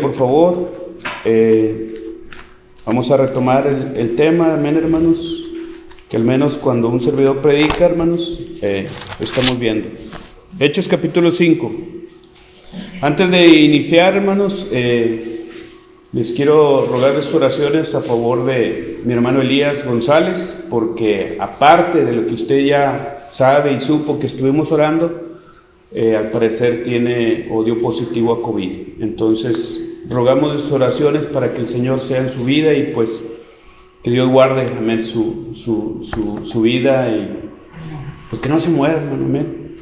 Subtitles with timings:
[0.00, 0.94] Por favor,
[1.24, 2.20] eh,
[2.86, 5.18] vamos a retomar el, tema, amén hermanos,
[6.08, 8.86] que al menos cuando un servidor predica, hermanos, eh,
[9.18, 9.88] estamos viendo.
[10.60, 11.72] Hechos capítulo 5.
[13.00, 15.50] Antes de iniciar, hermanos, eh,
[16.12, 22.12] les quiero rogar sus oraciones a favor de mi hermano Elías González, porque aparte de
[22.12, 25.24] lo que usted ya sabe y supo que estuvimos orando,
[25.90, 29.00] al parecer tiene odio positivo a COVID.
[29.00, 33.36] Entonces, rogamos sus oraciones para que el Señor sea en su vida y pues
[34.02, 36.02] que Dios guarde, amén, su, su,
[36.44, 37.50] su, vida y
[38.30, 39.74] pues que no se muera, hermano, amén.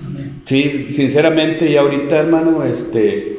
[0.44, 3.38] Sí, sinceramente y ahorita, hermano, este,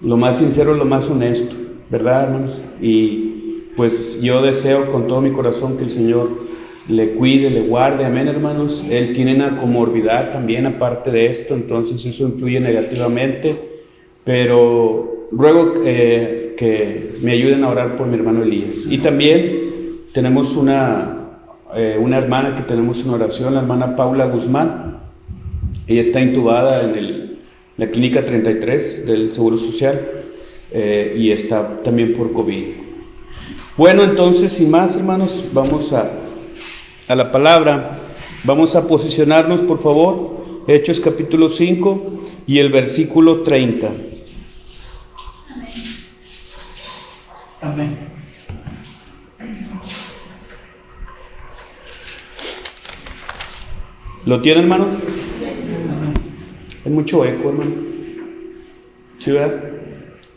[0.00, 1.54] lo más sincero, lo más honesto,
[1.90, 2.62] ¿verdad, hermanos?
[2.80, 6.28] Y pues yo deseo con todo mi corazón que el Señor
[6.88, 8.84] le cuide, le guarde, amén, hermanos.
[8.88, 13.56] Él tiene una comorbidad también aparte de esto, entonces eso influye negativamente,
[14.24, 18.84] pero ruego eh, que me ayuden a orar por mi hermano Elías.
[18.88, 19.70] Y también
[20.12, 21.28] tenemos una,
[21.74, 24.98] eh, una hermana que tenemos en oración, la hermana Paula Guzmán.
[25.86, 27.38] Ella está intubada en el,
[27.76, 30.24] la clínica 33 del Seguro Social
[30.72, 32.64] eh, y está también por COVID.
[33.76, 36.10] Bueno, entonces, sin más, hermanos, vamos a,
[37.08, 37.98] a la palabra.
[38.44, 40.40] Vamos a posicionarnos, por favor.
[40.66, 44.09] Hechos capítulo 5 y el versículo 30.
[47.62, 47.98] Amén.
[54.24, 54.86] ¿Lo tiene, hermano?
[56.84, 57.72] Hay mucho eco, hermano.
[59.18, 59.62] ¿Sí, verdad?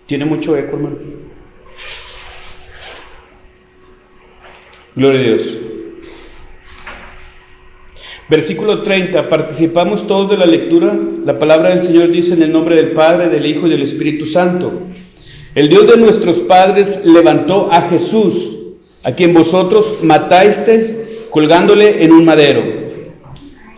[0.06, 0.98] Tiene mucho eco, hermano.
[4.96, 5.58] Gloria a Dios.
[8.30, 9.30] Versículo 30.
[9.30, 10.98] Participamos todos de la lectura.
[11.26, 14.26] La palabra del Señor dice en el nombre del Padre, del Hijo y del Espíritu
[14.26, 14.88] Santo.
[15.56, 18.58] El Dios de nuestros padres levantó a Jesús,
[19.04, 20.96] a quien vosotros matasteis
[21.30, 22.64] colgándole en un madero.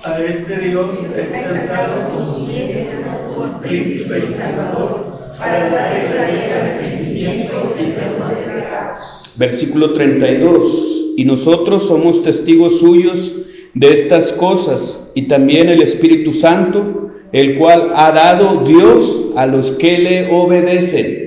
[0.06, 8.62] A este Dios exaltado como por príncipe y salvador, para darle arrepentimiento y perdón de
[8.62, 9.34] pecados.
[9.36, 11.14] Versículo 32.
[11.18, 13.34] Y nosotros somos testigos suyos
[13.74, 19.72] de estas cosas, y también el Espíritu Santo, el cual ha dado Dios a los
[19.72, 21.25] que le obedecen.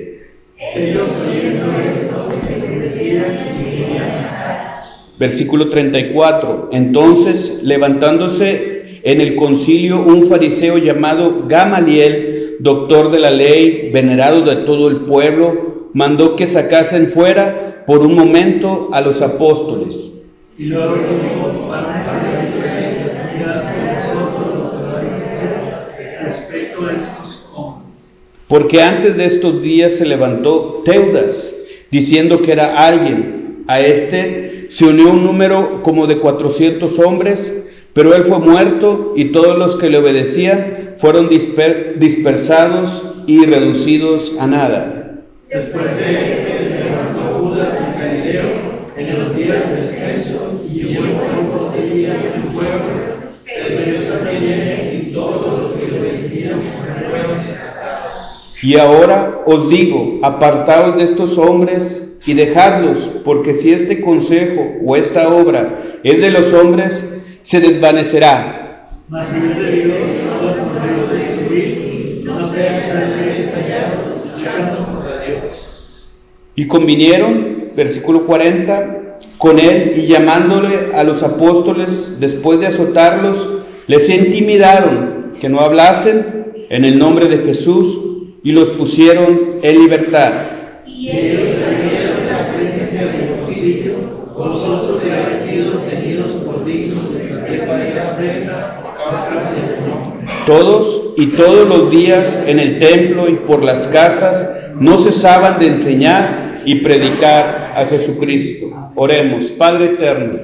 [5.17, 6.69] Versículo 34.
[6.73, 14.57] Entonces, levantándose en el concilio un fariseo llamado Gamaliel, doctor de la ley, venerado de
[14.65, 20.23] todo el pueblo, mandó que sacasen fuera por un momento a los apóstoles.
[20.57, 20.95] Y luego
[21.69, 22.88] para
[28.49, 31.55] porque antes de estos días se levantó Teudas,
[31.91, 33.63] diciendo que era alguien.
[33.67, 39.25] A este se unió un número como de 400 hombres, pero él fue muerto y
[39.25, 45.21] todos los que le obedecían fueron dispersados y reducidos a nada.
[58.61, 64.95] Y ahora os digo, apartaos de estos hombres y dejadlos, porque si este consejo o
[64.95, 68.89] esta obra es de los hombres, se desvanecerá.
[69.07, 69.97] Mas si es de Dios,
[70.41, 72.37] no destruir, no
[75.25, 76.07] Dios.
[76.55, 84.09] Y convinieron, versículo 40, con él y llamándole a los apóstoles, después de azotarlos, les
[84.09, 88.08] intimidaron que no hablasen en el nombre de Jesús
[88.43, 90.31] y los pusieron en libertad.
[90.85, 93.95] Y ellos salieron de la presencia del concilio,
[94.33, 100.27] gozosos de haber sido tenidos por dignos de que esa prenda por causa de nombre.
[100.45, 104.47] Todos y todos los días en el templo y por las casas
[104.79, 108.67] no cesaban de enseñar y predicar a Jesucristo.
[108.95, 110.39] Oremos, Padre eterno.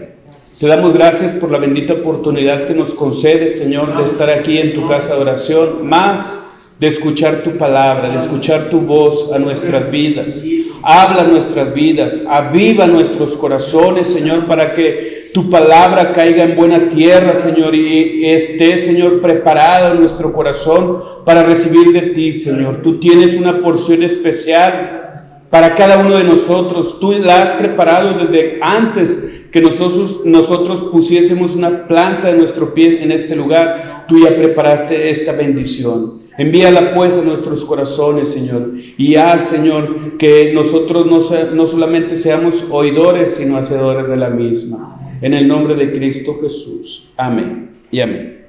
[0.60, 4.74] Te damos gracias por la bendita oportunidad que nos concedes, Señor, de estar aquí en
[4.74, 6.45] tu casa de oración, más
[6.80, 10.44] de escuchar tu palabra, de escuchar tu voz a nuestras vidas.
[10.83, 17.36] Habla nuestras vidas, aviva nuestros corazones, Señor, para que tu palabra caiga en buena tierra,
[17.36, 22.81] Señor, y esté, Señor, preparado en nuestro corazón para recibir de ti, Señor.
[22.83, 25.06] Tú tienes una porción especial
[25.50, 27.00] para cada uno de nosotros.
[27.00, 33.01] Tú la has preparado desde antes que nosotros, nosotros pusiésemos una planta de nuestro pie
[33.01, 33.95] en este lugar.
[34.07, 36.19] Tú ya preparaste esta bendición.
[36.38, 41.19] Envíala pues a nuestros corazones, Señor, y haz, Señor, que nosotros no,
[41.54, 45.00] no solamente seamos oidores, sino hacedores de la misma.
[45.22, 47.10] En el nombre de Cristo Jesús.
[47.16, 48.46] Amén y amén.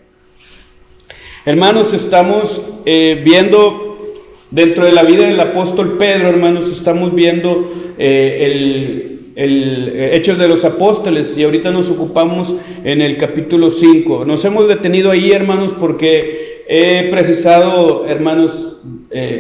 [1.45, 4.15] Hermanos, estamos eh, viendo
[4.51, 10.39] dentro de la vida del apóstol Pedro, hermanos, estamos viendo eh, el, el eh, Hechos
[10.39, 14.25] de los Apóstoles y ahorita nos ocupamos en el capítulo 5.
[14.25, 18.83] Nos hemos detenido ahí, hermanos, porque he precisado, hermanos,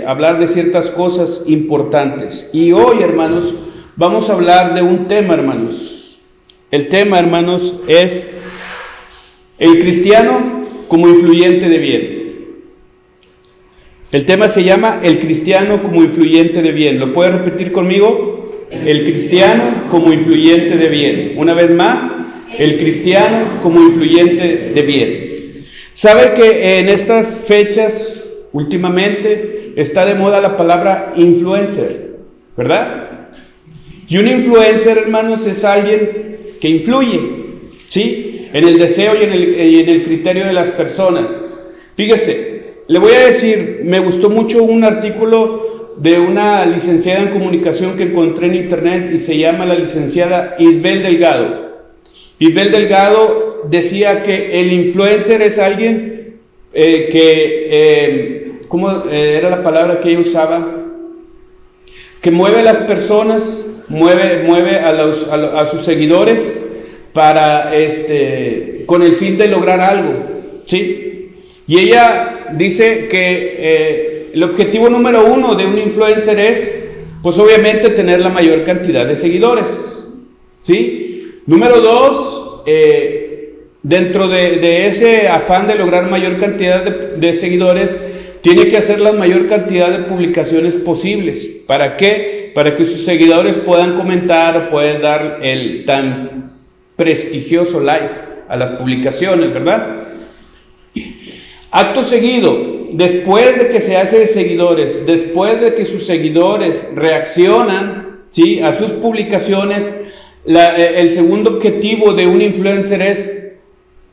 [0.06, 2.50] hablar de ciertas cosas importantes.
[2.52, 3.52] Y hoy, hermanos,
[3.96, 6.20] vamos a hablar de un tema, hermanos.
[6.70, 8.26] El tema, hermanos, es
[9.58, 12.26] el cristiano como influyente de bien.
[14.12, 16.98] El tema se llama El cristiano como influyente de bien.
[16.98, 18.45] ¿Lo puede repetir conmigo?
[18.70, 21.34] El cristiano como influyente de bien.
[21.36, 22.14] Una vez más,
[22.58, 25.66] el cristiano como influyente de bien.
[25.92, 28.22] ¿Sabe que en estas fechas,
[28.52, 32.16] últimamente, está de moda la palabra influencer?
[32.56, 33.30] ¿Verdad?
[34.08, 37.20] Y un influencer, hermanos, es alguien que influye,
[37.88, 38.36] ¿sí?
[38.52, 41.52] en el deseo y en el, criterio de las personas.
[41.96, 45.65] Fíjese, le voy a decir, me gustó mucho un artículo
[45.96, 51.02] de una licenciada en comunicación que encontré en internet y se llama la licenciada Isbel
[51.02, 51.66] Delgado.
[52.38, 56.36] Isbel Delgado decía que el influencer es alguien
[56.72, 60.84] eh, que, eh, ¿cómo eh, era la palabra que ella usaba?
[62.20, 65.26] Que mueve a las personas, mueve, mueve a, los,
[65.70, 66.58] sus seguidores
[67.14, 70.14] para este, con el fin de lograr algo,
[70.66, 71.32] ¿sí?
[71.66, 76.84] Y ella dice que el objetivo número uno de un influencer es,
[77.22, 80.14] pues obviamente, tener la mayor cantidad de seguidores,
[80.60, 81.40] ¿sí?
[81.46, 87.98] Número dos, eh, dentro de, ese afán de lograr mayor cantidad de, de seguidores,
[88.40, 91.64] tiene que hacer la mayor cantidad de publicaciones posibles.
[91.66, 92.52] ¿Para qué?
[92.54, 96.44] Para que sus seguidores puedan comentar, puedan dar el tan
[96.96, 98.10] prestigioso like
[98.48, 100.04] a las publicaciones, ¿verdad?
[101.70, 108.20] Acto seguido, después de que se hace de seguidores, después de que sus seguidores reaccionan
[108.30, 108.60] ¿sí?
[108.60, 109.92] a sus publicaciones,
[110.46, 113.52] eh, el segundo objetivo de un influencer es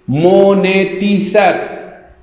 [0.06, 2.16] monetizar.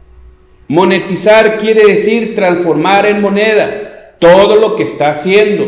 [0.69, 5.67] Monetizar quiere decir transformar en moneda todo lo que está haciendo.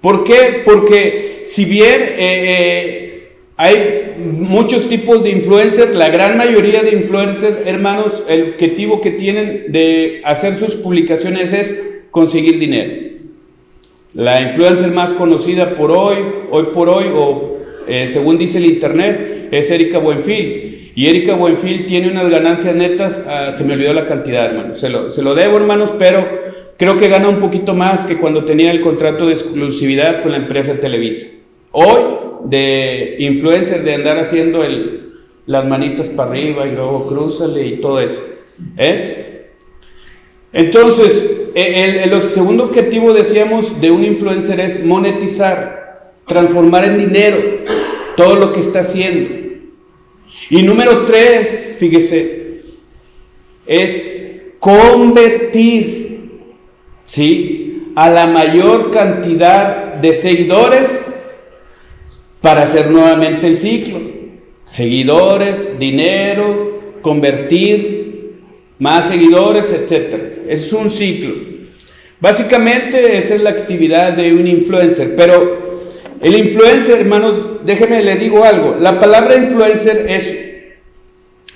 [0.00, 0.62] ¿Por qué?
[0.64, 3.11] Porque si bien eh, eh,
[3.62, 9.66] hay muchos tipos de influencers, la gran mayoría de influencers, hermanos, el objetivo que tienen
[9.68, 12.92] de hacer sus publicaciones es conseguir dinero.
[14.14, 16.16] La influencer más conocida por hoy,
[16.50, 20.90] hoy por hoy, o eh, según dice el internet, es Erika Buenfil.
[20.96, 24.80] Y Erika Buenfil tiene unas ganancias netas, ah, se me olvidó la cantidad, hermanos.
[24.80, 26.26] Se lo, se lo debo, hermanos, pero
[26.76, 30.38] creo que gana un poquito más que cuando tenía el contrato de exclusividad con la
[30.38, 31.41] empresa Televisa.
[31.72, 32.00] Hoy
[32.44, 35.14] de influencer de andar haciendo el,
[35.46, 38.22] las manitas para arriba y luego cruzale y todo eso.
[38.76, 39.50] ¿eh?
[40.52, 47.38] Entonces, e, el, el, segundo objetivo, decíamos, de un influencer es monetizar, transformar en dinero
[48.16, 49.42] todo lo que está haciendo.
[50.50, 52.62] Y número tres, fíjese,
[53.66, 54.04] es
[54.58, 56.30] convertir,
[57.04, 57.92] ¿sí?
[57.94, 61.11] A la mayor cantidad de seguidores
[62.42, 64.00] para hacer nuevamente el ciclo.
[64.66, 68.34] Seguidores, dinero, convertir,
[68.78, 70.44] más seguidores, etc.
[70.48, 71.34] Es un ciclo.
[72.20, 75.14] Básicamente esa es la actividad de un influencer.
[75.16, 75.72] Pero
[76.20, 78.76] el influencer, hermanos, déjenme le digo algo.
[78.78, 80.38] La palabra influencer es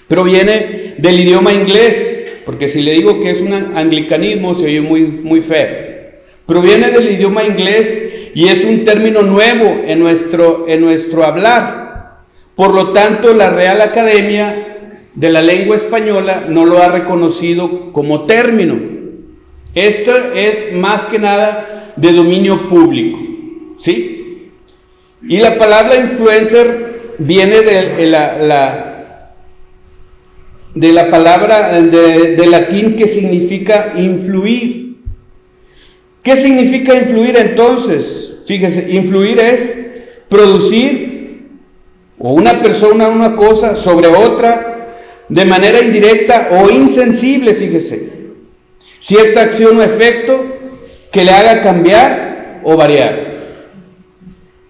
[0.08, 5.02] proviene del idioma inglés, porque si le digo que es un anglicanismo se oye muy,
[5.02, 5.68] muy feo.
[6.46, 12.18] Proviene del idioma inglés y es un término nuevo en nuestro, en nuestro hablar.
[12.54, 18.26] Por lo tanto, la Real Academia de la Lengua Española no lo ha reconocido como
[18.26, 18.78] término.
[19.74, 23.18] Esto es más que nada de dominio público.
[23.78, 24.50] ¿Sí?
[25.26, 29.14] Y la palabra influencer viene de, la,
[30.74, 34.96] de la palabra de, de latín que significa influir.
[36.22, 38.25] ¿Qué significa influir entonces?
[38.46, 39.72] Fíjese, influir es
[40.28, 41.48] producir
[42.18, 44.96] o una persona una cosa sobre otra
[45.28, 48.10] de manera indirecta o insensible, fíjese.
[48.98, 50.44] Cierta acción o efecto
[51.12, 53.36] que le haga cambiar o variar.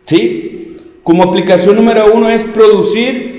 [0.07, 0.79] ¿Sí?
[1.03, 3.37] Como aplicación número uno es producir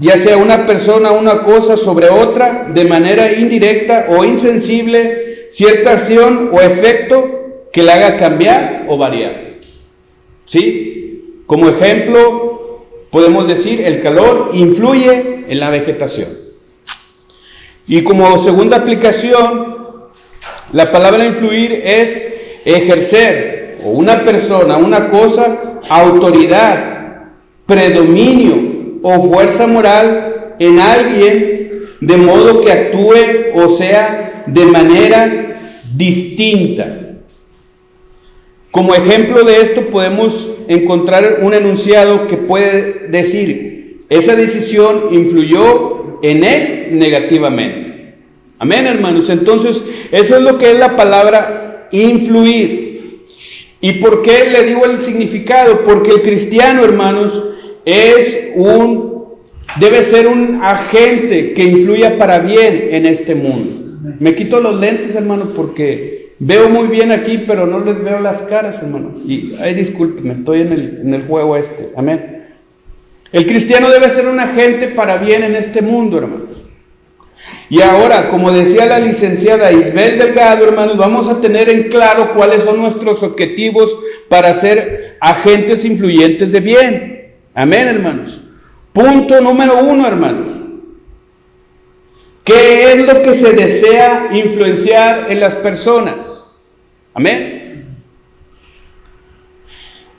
[0.00, 6.48] ya sea una persona, una cosa sobre otra, de manera indirecta o insensible, cierta acción
[6.52, 9.49] o efecto que la haga cambiar o variar.
[10.50, 11.44] ¿Sí?
[11.46, 16.26] Como ejemplo, podemos decir, el calor influye en la vegetación.
[17.86, 20.08] Y como segunda aplicación,
[20.72, 22.20] la palabra influir es
[22.64, 27.28] ejercer, o una persona, una cosa, autoridad,
[27.64, 35.58] predominio o fuerza moral en alguien de modo que actúe o sea de manera
[35.94, 37.09] distinta.
[38.70, 46.44] Como ejemplo de esto podemos encontrar un enunciado que puede decir, esa decisión influyó en
[46.44, 48.14] él negativamente.
[48.58, 49.28] Amén, hermanos.
[49.28, 53.22] Entonces, eso es lo que es la palabra influir.
[53.80, 55.84] ¿Y por qué le digo el significado?
[55.84, 59.24] Porque el cristiano, hermanos, es un,
[59.80, 63.98] debe ser un agente que influya para bien en este mundo.
[64.20, 68.42] Me quito los lentes, hermano, porque veo muy bien aquí, pero no les veo las
[68.42, 69.14] caras, hermano.
[69.24, 71.90] Y, ay, discúlpeme, estoy en el, en el juego este.
[71.96, 72.48] Amén.
[73.30, 76.66] El cristiano debe ser un agente para bien en este mundo, hermanos.
[77.68, 82.64] Y ahora, como decía la licenciada Isabel Delgado, hermanos, vamos a tener en claro cuáles
[82.64, 83.96] son nuestros objetivos
[84.28, 87.32] para ser agentes influyentes de bien.
[87.54, 88.42] Amén, hermanos.
[88.92, 90.50] Punto número uno, hermanos.
[92.42, 96.29] ¿Qué es lo que se desea influenciar en las personas?
[97.14, 97.96] Amén.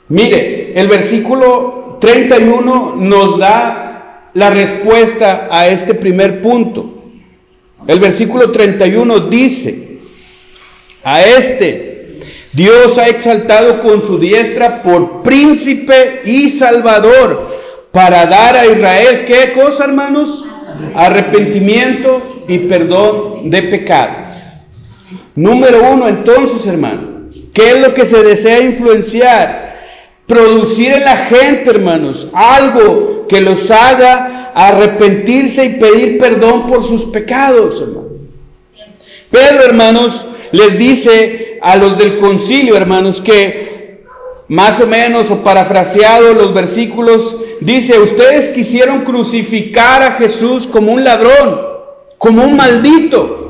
[0.08, 7.04] Mire, el versículo 31 nos da la respuesta a este primer punto.
[7.86, 9.98] El versículo 31 dice,
[11.02, 11.92] a este
[12.52, 19.52] Dios ha exaltado con su diestra por príncipe y salvador para dar a Israel, ¿qué
[19.52, 20.44] cosa, hermanos?
[20.94, 24.21] Arrepentimiento y perdón de pecados.
[25.34, 29.80] Número uno, entonces, hermano, ¿qué es lo que se desea influenciar?
[30.26, 37.04] Producir en la gente, hermanos, algo que los haga arrepentirse y pedir perdón por sus
[37.06, 38.08] pecados, hermano.
[39.30, 44.04] Pedro, hermanos, les dice a los del concilio, hermanos, que
[44.48, 51.02] más o menos o parafraseado los versículos, dice, ustedes quisieron crucificar a Jesús como un
[51.04, 51.62] ladrón,
[52.18, 53.41] como un maldito,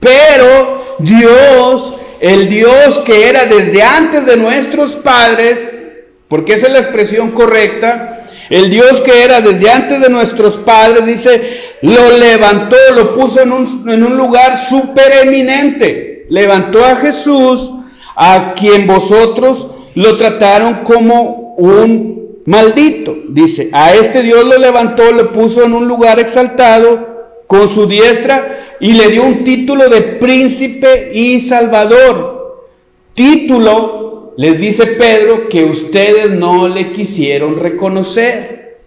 [0.00, 5.82] pero Dios, el Dios que era desde antes de nuestros padres,
[6.28, 8.18] porque esa es la expresión correcta,
[8.50, 13.52] el Dios que era desde antes de nuestros padres, dice, lo levantó, lo puso en
[13.52, 17.70] un, en un lugar supereminente levantó a Jesús,
[18.16, 23.14] a quien vosotros lo trataron como un maldito.
[23.28, 27.09] Dice, a este Dios lo levantó, lo puso en un lugar exaltado
[27.50, 32.68] con su diestra y le dio un título de príncipe y salvador.
[33.12, 38.78] Título, les dice Pedro, que ustedes no le quisieron reconocer.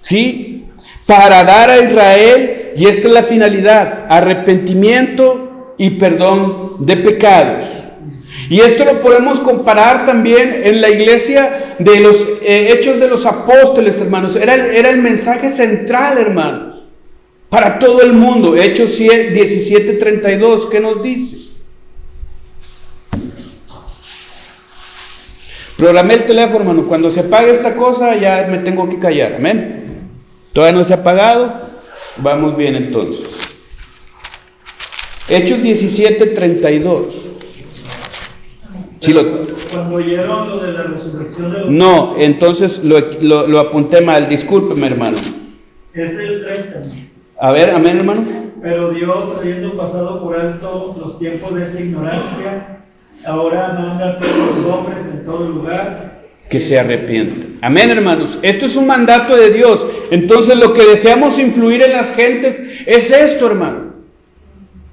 [0.00, 0.64] ¿Sí?
[1.04, 7.66] Para dar a Israel, y esta es la finalidad, arrepentimiento y perdón de pecados.
[8.48, 13.26] Y esto lo podemos comparar también en la iglesia de los eh, hechos de los
[13.26, 14.36] apóstoles, hermanos.
[14.36, 16.85] Era, era el mensaje central, hermanos,
[17.56, 18.54] para todo el mundo.
[18.54, 21.54] Hechos 17:32, ¿qué nos dice?
[25.78, 26.86] Programé el teléfono, hermano.
[26.86, 29.36] Cuando se apague esta cosa, ya me tengo que callar.
[29.36, 30.10] Amén.
[30.52, 31.62] Todavía no se ha apagado.
[32.18, 33.24] Vamos bien entonces.
[35.26, 37.24] Hechos 17, 32.
[39.72, 44.88] Cuando oyeron lo de la resurrección de los No, entonces lo, lo, apunté mal, discúlpeme
[44.88, 45.16] hermano.
[45.94, 47.05] Es el 30.
[47.38, 48.24] A ver, amén hermano.
[48.62, 52.78] Pero Dios, habiendo pasado por alto los tiempos de esta ignorancia,
[53.24, 56.16] ahora manda a todos los hombres en todo lugar
[56.48, 57.58] que se arrepientan.
[57.60, 58.38] Amén, hermanos.
[58.42, 59.86] Esto es un mandato de Dios.
[60.10, 63.94] Entonces lo que deseamos influir en las gentes es esto, hermano.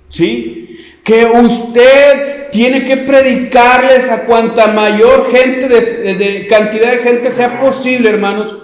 [0.10, 0.78] ¿Sí?
[1.04, 8.10] Que usted tiene que predicarles a cuanta mayor gente, de, cantidad de gente sea posible,
[8.10, 8.63] hermanos,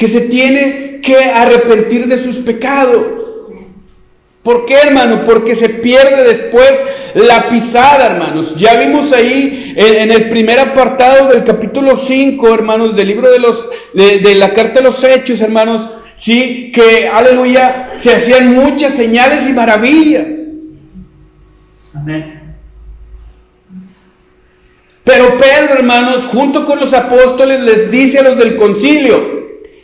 [0.00, 3.22] que se tiene que arrepentir de sus pecados.
[4.42, 5.26] ¿Por qué, hermano?
[5.26, 8.56] Porque se pierde después la pisada, hermanos.
[8.56, 13.68] Ya vimos ahí en, el primer apartado del capítulo 5, hermanos, del libro de, los,
[13.92, 19.48] de, de la carta de los hechos, hermanos, Sí, que, aleluya, se hacían muchas señales
[19.48, 20.40] y maravillas.
[21.94, 22.56] Amén.
[25.02, 29.39] Pero Pedro, hermanos, junto con los apóstoles, les dice a los del concilio,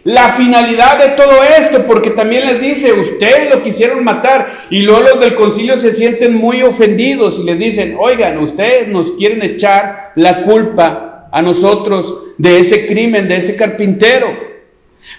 [0.07, 5.01] la finalidad de todo esto, porque también les dice, ustedes lo quisieron matar, y luego
[5.01, 10.13] los del concilio se sienten muy ofendidos y les dicen, oigan, ustedes nos quieren echar
[10.15, 14.29] la culpa a nosotros de ese crimen, de ese carpintero.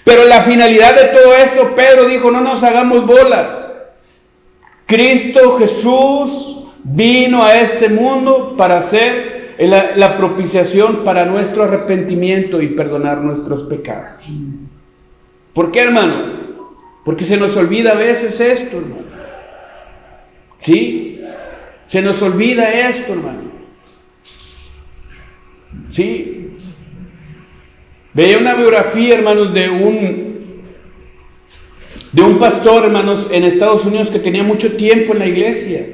[0.06, 3.70] Pero la finalidad de todo esto, Pedro dijo, no nos hagamos bolas.
[4.86, 12.70] Cristo Jesús vino a este mundo para hacer la, la propiciación para nuestro arrepentimiento y
[12.70, 14.29] perdonar nuestros pecados.
[15.58, 16.70] ¿Por qué, hermano?
[17.04, 19.08] Porque se nos olvida a veces esto, hermano.
[20.58, 21.20] ¿Sí?
[21.88, 23.50] Se nos olvida esto, hermano.
[25.90, 26.52] ¿Sí?
[28.14, 30.64] Veía una biografía, hermanos, de un
[32.12, 35.88] de un pastor, hermanos, en Estados Unidos que tenía mucho tiempo en la iglesia.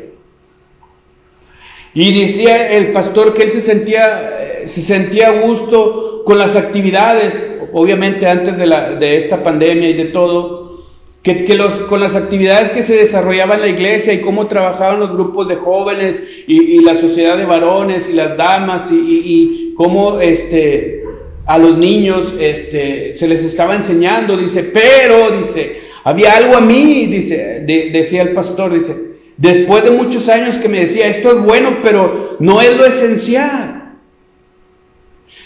[1.94, 6.58] Y decía el pastor que él se sentía, eh, se sentía a gusto con las
[6.58, 10.84] actividades, obviamente antes de, esta pandemia y de todo,
[11.24, 11.46] que,
[11.90, 15.56] con las actividades que se desarrollaban en la iglesia y cómo trabajaban los grupos de
[15.56, 21.04] jóvenes y, la sociedad de varones y las damas y, cómo este,
[21.48, 27.08] a los niños este, se les estaba enseñando, dice, pero, dice, había algo a mí,
[27.08, 31.44] dice, de, decía el pastor, dice, después de muchos años que me decía, esto es
[31.44, 33.83] bueno, pero no es lo esencial.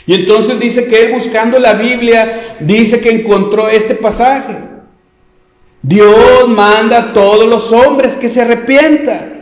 [0.08, 4.56] Y entonces dice que él buscando la Biblia, dice que encontró este pasaje.
[5.82, 9.34] Dios manda a todos los hombres que se arrepientan.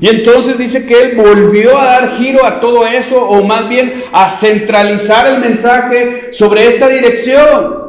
[0.00, 4.02] Y entonces dice que él volvió a dar giro a todo eso, o más bien
[4.12, 7.84] a centralizar el mensaje sobre esta dirección.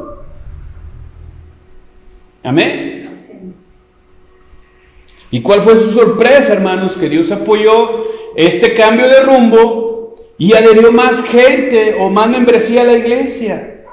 [2.42, 3.14] Amén.
[5.30, 6.98] ¿Y cuál fue su sorpresa, hermanos?
[6.98, 9.85] Que Dios apoyó este cambio de rumbo
[10.38, 13.84] y adherió más gente o más membresía a la iglesia.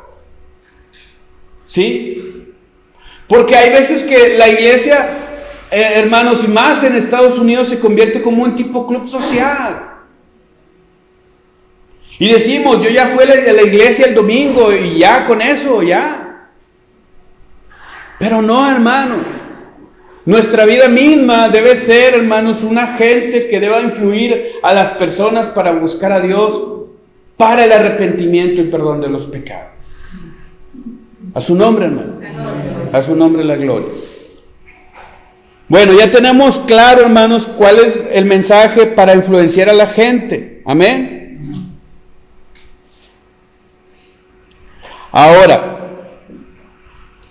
[1.68, 2.54] ¿Sí?
[3.28, 5.10] Porque hay veces que la iglesia,
[5.72, 9.92] eh, hermanos, y más en Estados Unidos, se convierte como un tipo club social.
[12.20, 16.50] Y decimos, yo ya fui a la iglesia el domingo y ya con eso, ya.
[18.20, 19.43] Pero no, hermano.
[20.26, 25.74] Nuestra vida misma debe ser, hermanos, un agente que deba influir a las personas para
[25.74, 26.62] buscar a Dios
[27.36, 29.72] para el arrepentimiento y perdón de los pecados.
[31.34, 32.14] A su nombre, hermano.
[32.94, 33.90] A su nombre la gloria.
[35.68, 40.62] Bueno, ya tenemos claro, hermanos, cuál es el mensaje para influenciar a la gente.
[40.66, 41.42] Amén.
[45.12, 46.10] Ahora,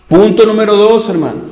[0.09, 1.51] punto número dos, hermano.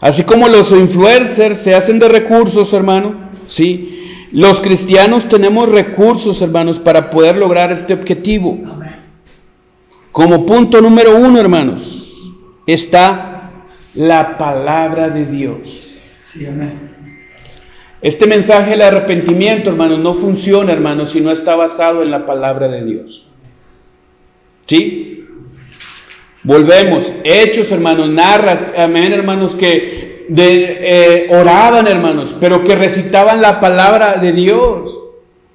[0.00, 3.92] Así como los influencers se hacen de recursos, hermano, sí.
[4.32, 8.58] Los cristianos tenemos recursos, hermanos, para poder lograr este objetivo.
[10.12, 12.34] Como punto número uno, hermanos,
[12.66, 13.52] está
[13.94, 16.10] la palabra de Dios.
[16.22, 16.96] Sí, amén.
[18.02, 22.68] Este mensaje del arrepentimiento, hermanos, no funciona, hermanos, si no está basado en la palabra
[22.68, 23.28] de Dios.
[24.66, 25.15] ¿Sí?
[26.46, 34.18] Volvemos, hechos, hermanos, narra, amén, hermanos, que eh, oraban, hermanos, pero que recitaban la palabra
[34.18, 34.96] de Dios.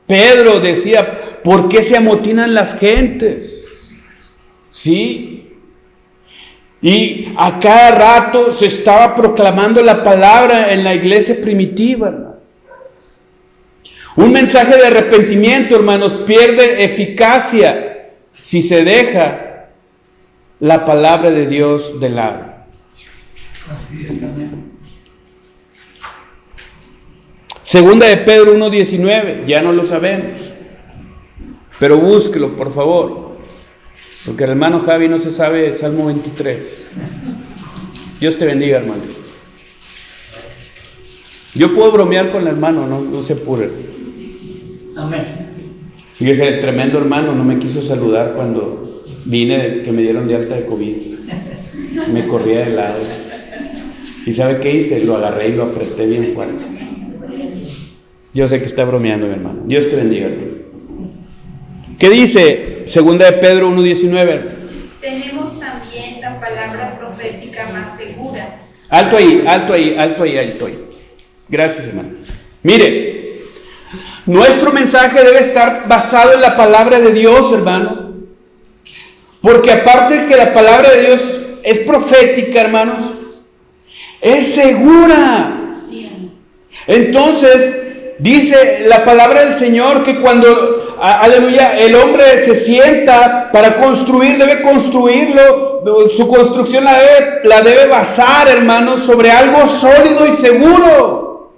[0.05, 4.01] Pedro decía, ¿por qué se amotinan las gentes?
[4.69, 5.55] ¿Sí?
[6.81, 12.35] Y a cada rato se estaba proclamando la palabra en la iglesia primitiva.
[14.17, 18.09] Un mensaje de arrepentimiento, hermanos, pierde eficacia
[18.41, 19.50] si se deja
[20.61, 22.45] la palabra de Dios de lado.
[23.67, 24.73] Así es, amén.
[27.63, 30.51] Segunda de Pedro 1.19, ya no lo sabemos,
[31.79, 33.37] pero búsquelo, por favor,
[34.25, 36.87] porque el hermano Javi no se sabe Salmo 23.
[38.19, 39.01] Dios te bendiga, hermano.
[41.55, 43.71] Yo puedo bromear con el hermano, no, no se apure.
[44.95, 45.25] Amén.
[46.19, 48.80] Y ese tremendo hermano no me quiso saludar cuando
[49.25, 50.95] vine que me dieron de alta de COVID.
[52.07, 52.99] Me corría de lado.
[54.25, 55.03] ¿Y sabe qué hice?
[55.03, 56.65] Lo agarré y lo apreté bien fuerte.
[58.33, 59.63] Yo sé que está bromeando, mi hermano.
[59.65, 60.27] Dios te bendiga.
[61.99, 64.41] ¿Qué dice Segunda de Pedro 1.19?
[65.01, 68.59] Tenemos también la palabra profética más segura.
[68.89, 70.79] Alto ahí, alto ahí, alto ahí, alto ahí.
[71.49, 72.09] Gracias, hermano.
[72.63, 73.41] Mire,
[74.25, 78.10] nuestro mensaje debe estar basado en la palabra de Dios, hermano.
[79.41, 83.03] Porque aparte que la palabra de Dios es profética, hermanos,
[84.21, 85.57] es segura.
[86.87, 94.37] Entonces, dice la palabra del Señor que cuando aleluya, el hombre se sienta para construir,
[94.37, 95.83] debe construirlo,
[96.15, 101.53] su construcción la debe, la debe basar, hermanos, sobre algo sólido y seguro.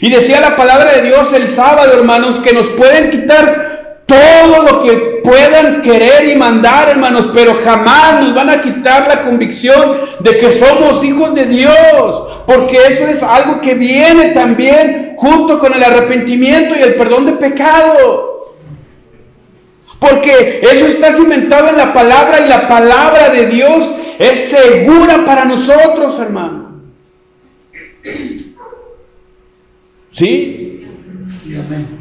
[0.00, 4.82] Y decía la palabra de Dios el sábado, hermanos, que nos pueden quitar todo lo
[4.82, 10.38] que puedan querer y mandar, hermanos, pero jamás nos van a quitar la convicción de
[10.38, 15.84] que somos hijos de Dios, porque eso es algo que viene también junto con el
[15.84, 18.38] arrepentimiento y el perdón de pecado.
[20.00, 25.44] Porque eso está cimentado en la palabra y la palabra de Dios es segura para
[25.44, 26.80] nosotros, hermano.
[30.08, 30.86] ¿Sí?
[31.42, 31.97] Sí, amén.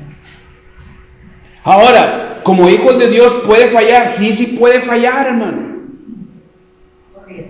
[1.68, 4.08] Ahora, como hijos de Dios, ¿puede fallar?
[4.08, 5.82] Sí, sí puede fallar, hermano.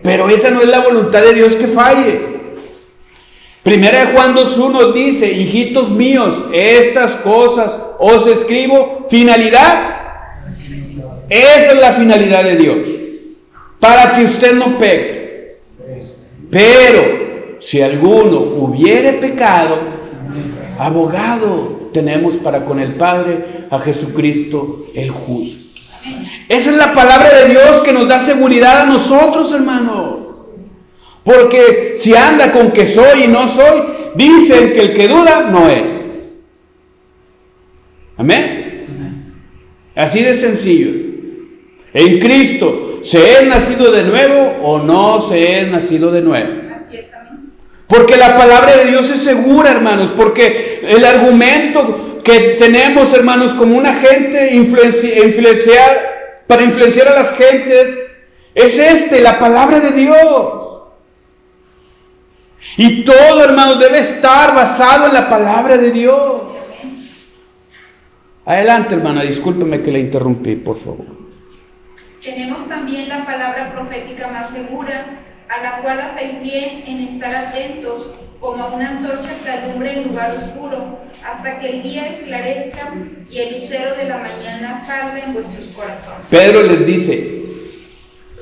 [0.01, 2.19] Pero esa no es la voluntad de Dios que falle.
[3.62, 9.97] Primera de Juan 2.1 dice, hijitos míos, estas cosas os escribo, finalidad.
[11.30, 12.77] Esa es la finalidad de Dios,
[13.80, 15.60] para que usted no peque.
[16.49, 19.77] Pero si alguno hubiere pecado,
[20.80, 25.67] abogado tenemos para con el Padre a Jesucristo el justo.
[26.49, 30.27] Esa es la palabra de Dios que nos da seguridad a nosotros, hermano.
[31.23, 33.84] Porque si anda con que soy y no soy,
[34.15, 36.06] dicen que el que duda no es.
[38.15, 38.77] Amén.
[39.95, 40.91] Así de sencillo.
[41.93, 46.67] En Cristo, ¿se es nacido de nuevo o no se es nacido de nuevo?
[47.88, 53.78] Porque la palabra de Dios es segura, hermanos, porque el argumento que tenemos, hermanos, como
[53.78, 57.98] un agente influenciar, para influenciar a las gentes,
[58.54, 60.82] es este, la palabra de Dios.
[62.76, 66.42] Y todo, hermano, debe estar basado en la palabra de Dios.
[68.46, 71.06] Adelante, hermana, discúlpeme que le interrumpí, por favor.
[72.22, 78.12] Tenemos también la palabra profética más segura, a la cual hacéis bien en estar atentos,
[78.39, 82.93] como a una antorcha que alumbra en lugar oscuro, hasta que el día esclarezca
[83.30, 86.28] y el lucero de la mañana salga en vuestros corazones.
[86.30, 87.41] Pedro les dice,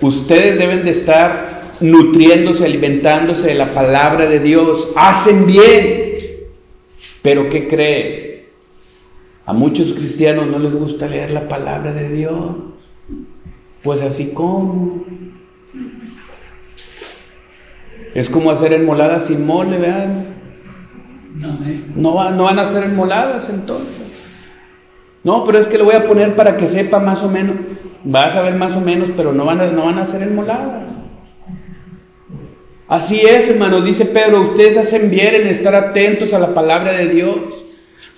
[0.01, 6.15] ustedes deben de estar nutriéndose, alimentándose de la palabra de Dios, hacen bien.
[7.21, 8.45] Pero ¿qué cree?
[9.45, 12.55] A muchos cristianos no les gusta leer la palabra de Dios.
[13.83, 15.05] Pues así como.
[18.15, 20.27] Es como hacer enmoladas sin mole, vean.
[21.95, 23.93] No, no van a hacer enmoladas entonces.
[25.21, 27.57] No, pero es que lo voy a poner para que sepa más o menos.
[28.05, 30.83] Vas a ver más o menos, pero no van a, no van a hacer enmoladas.
[32.87, 37.07] Así es, hermanos, dice Pedro, ustedes hacen bien en estar atentos a la palabra de
[37.09, 37.35] Dios,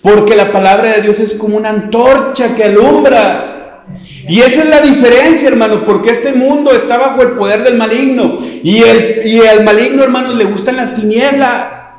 [0.04, 3.86] porque la palabra de Dios es como una antorcha que alumbra.
[4.28, 8.38] Y esa es la diferencia, hermanos, porque este mundo está bajo el poder del maligno
[8.64, 11.94] y, el, y al maligno, hermanos, le gustan las tinieblas.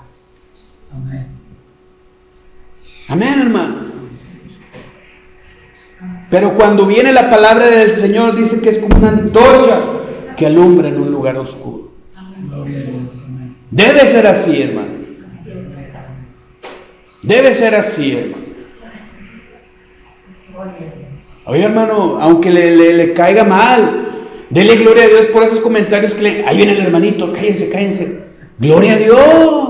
[0.92, 1.26] Amén.
[3.08, 3.88] Amén, hermano.
[6.30, 9.80] Pero cuando viene la palabra del Señor, dice que es como una antorcha
[10.36, 11.90] que alumbra en un lugar oscuro.
[13.70, 14.98] Debe ser así, hermano.
[17.22, 18.48] Debe ser así, hermano.
[21.46, 24.07] Oye, hermano, aunque le, caiga mal,
[24.50, 26.46] dele gloria a Dios por esos comentarios que le...
[26.46, 28.24] Ahí viene el hermanito, cállense, cállense.
[28.58, 29.68] Gloria a Dios.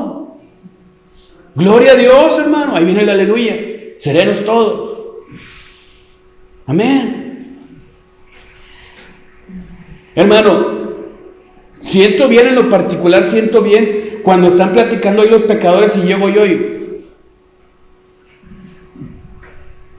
[1.55, 2.77] Gloria a Dios, hermano.
[2.77, 3.57] Ahí viene el aleluya.
[3.99, 4.99] Serenos todos.
[6.67, 7.61] Amén.
[10.15, 10.79] Hermano,
[11.81, 16.29] Siento bien en lo particular, siento bien cuando están platicando hoy los pecadores y llego
[16.29, 16.79] yo y...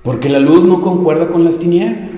[0.03, 2.09] Porque la luz no concuerda con las tinieblas.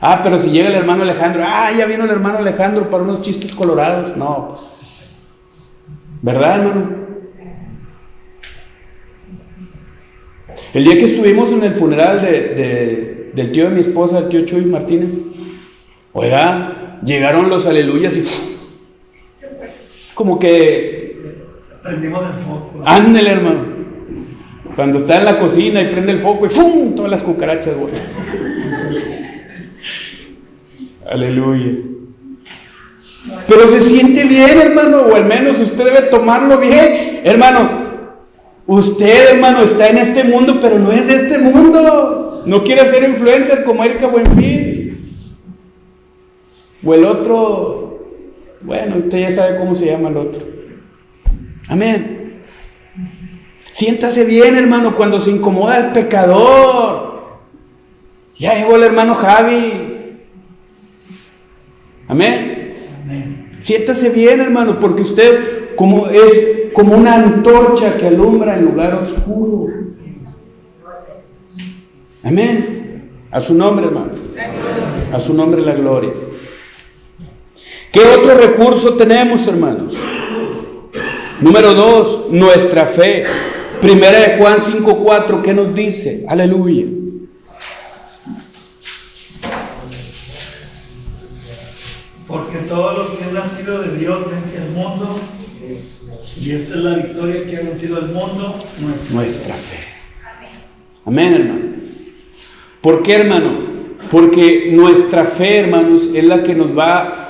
[0.00, 3.22] Ah, pero si llega el hermano Alejandro, ah, ya vino el hermano Alejandro para unos
[3.22, 4.16] chistes colorados.
[4.16, 4.68] No, pues.
[6.22, 7.06] ¿Verdad, hermano?
[10.74, 14.44] El día que estuvimos en el funeral de, del tío de mi esposa, el tío
[14.44, 15.12] Chuy Martínez,
[16.12, 18.24] oiga, llegaron los aleluyas y
[20.14, 21.44] como que...
[21.82, 22.82] Prendimos el foco.
[22.84, 23.64] Ándele, hermano.
[24.74, 26.94] Cuando está en la cocina y prende el foco y ¡fum!
[26.96, 27.92] Todas las cucarachas, güey.
[31.10, 31.72] Aleluya.
[33.48, 37.22] Pero se siente bien, hermano, o al menos usted debe tomarlo bien.
[37.24, 37.68] Hermano,
[38.66, 42.42] usted, hermano, está en este mundo, pero no es de este mundo.
[42.46, 45.12] No quiere ser influencer como Erika Buenfil.
[46.84, 47.86] O el otro
[48.66, 50.44] bueno, usted ya sabe cómo se llama el otro.
[51.68, 52.42] Amén.
[53.70, 57.38] Siéntase bien, hermano, cuando se incomoda el pecador.
[58.38, 59.85] Ya llegó el hermano Javi.
[62.08, 62.74] Amén.
[63.04, 63.56] Amén.
[63.58, 69.72] Siéntase bien, hermano, porque usted como es como una antorcha que alumbra en lugar oscuro.
[72.22, 73.10] Amén.
[73.30, 74.12] A su nombre, hermano.
[75.12, 76.12] A su nombre la gloria.
[77.92, 79.96] ¿Qué otro recurso tenemos, hermanos?
[81.40, 83.24] Número dos, nuestra fe.
[83.80, 86.24] Primera de Juan 5.4, ¿qué nos dice?
[86.28, 86.84] Aleluya.
[92.26, 95.20] Porque todo lo que es nacido de Dios vence al mundo.
[96.40, 99.78] Y esta es la victoria que ha vencido al mundo, nuestra, Nuestra fe.
[101.04, 101.76] Amén, hermano.
[102.80, 103.50] ¿Por qué, hermano?
[104.10, 107.26] Porque nuestra fe, hermanos, es la que nos va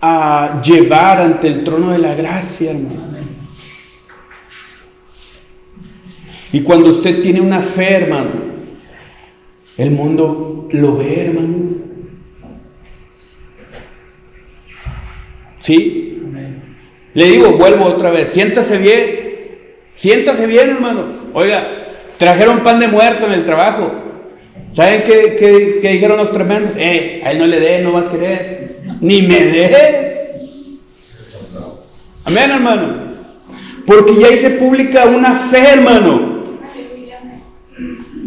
[0.00, 3.18] a llevar ante el trono de la gracia, hermano.
[6.52, 8.30] Y cuando usted tiene una fe, hermano,
[9.76, 11.67] el mundo lo ve, hermano.
[15.68, 16.18] ¿Sí?
[17.12, 19.20] Le digo, vuelvo otra vez, siéntase bien,
[19.96, 21.10] siéntase bien, hermano.
[21.34, 21.68] Oiga,
[22.16, 23.92] trajeron pan de muerto en el trabajo.
[24.70, 26.72] ¿Saben qué, qué- qué dijeron los tremendos?
[26.78, 28.78] Eh, a él no le dé, no va a querer.
[29.02, 30.38] Ni me dé.
[32.24, 33.08] Amén, hermano.
[33.86, 36.44] Porque ya hice pública una fe, hermano.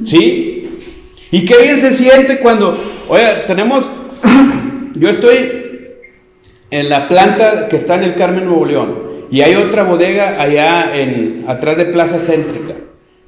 [0.06, 0.70] ¿Sí?
[1.32, 2.78] Y qué bien se siente cuando,
[3.08, 3.90] oiga, tenemos,
[4.96, 5.71] yo estoy
[6.72, 10.92] en la planta que está en el Carmen Nuevo León y hay otra bodega allá
[10.98, 12.76] en atrás de Plaza Céntrica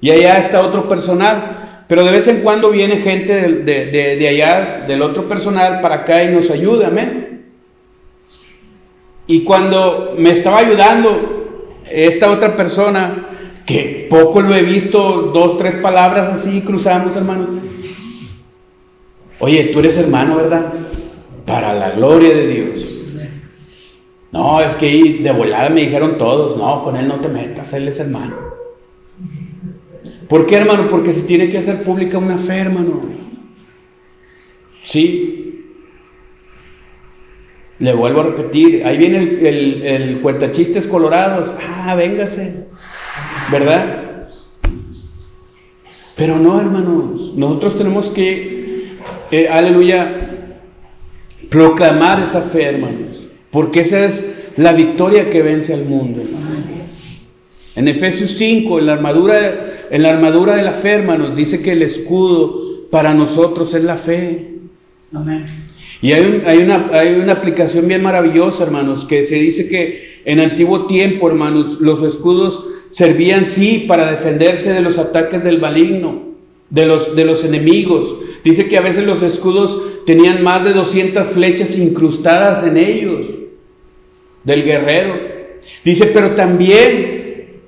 [0.01, 4.15] y allá está otro personal, pero de vez en cuando viene gente de, de- de-
[4.17, 7.45] de allá del otro personal para acá y nos ayuda, amén.
[9.27, 13.29] Y cuando me estaba ayudando esta otra persona,
[13.65, 17.47] que poco lo he visto, dos, tres palabras así cruzamos, hermano.
[19.39, 20.65] Oye, tú eres hermano, ¿verdad?
[21.45, 22.92] Para la gloria de Dios.
[24.61, 27.99] Es que de volada me dijeron todos, no, con él no te metas, él es
[27.99, 28.35] hermano.
[30.27, 30.87] ¿Por qué, hermano?
[30.89, 33.03] Porque se tiene que hacer pública una fe, hermano.
[34.83, 35.65] Sí.
[37.79, 41.51] Le vuelvo a repetir, ahí viene el, el, el cuentachistes colorados.
[41.61, 42.65] Ah, véngase.
[43.51, 44.27] ¿Verdad?
[46.15, 47.33] Pero no, hermanos.
[47.35, 48.97] Nosotros tenemos que,
[49.31, 50.49] eh, aleluya,
[51.49, 53.27] proclamar esa fe, hermanos.
[53.51, 56.23] Porque esa es la victoria que vence al mundo.
[57.75, 61.71] En Efesios 5, en la armadura, en la armadura de la fe, hermanos, dice que
[61.71, 64.49] el escudo para nosotros es la fe.
[65.13, 65.45] Amén.
[66.01, 70.03] Y hay, un- hay una, hay una aplicación bien maravillosa, hermanos, que se dice que
[70.25, 76.21] en antiguo tiempo, hermanos, los escudos servían sí para defenderse de los ataques del maligno,
[76.69, 78.15] de los, de los enemigos.
[78.43, 83.27] Dice que a veces los escudos tenían más de 200 flechas incrustadas en ellos,
[84.43, 85.15] del guerrero.
[85.83, 87.61] Dice, pero también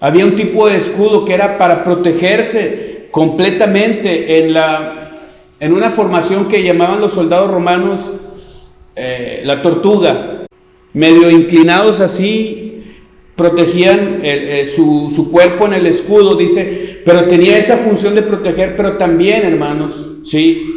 [0.00, 6.48] había un tipo de escudo que era para protegerse completamente en, la, en una formación
[6.48, 8.00] que llamaban los soldados romanos
[8.96, 10.46] eh, la tortuga.
[10.92, 12.84] Medio inclinados así,
[13.34, 18.22] protegían eh, eh, su, su cuerpo en el escudo, dice, pero tenía esa función de
[18.22, 20.70] proteger, pero también, hermanos, ¿sí?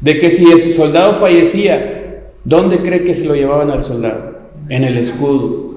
[0.00, 4.39] De que si el soldado fallecía, ¿dónde cree que se lo llevaban al soldado?
[4.70, 5.70] En el escudo.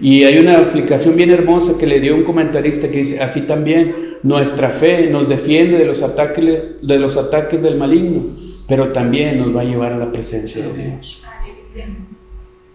[0.00, 3.94] Y hay una aplicación bien hermosa que le dio un comentarista que dice, así también
[4.22, 6.44] nuestra fe nos defiende de los ataques,
[6.82, 8.24] de los ataques del maligno,
[8.68, 11.24] pero también nos va a llevar a la presencia de Dios.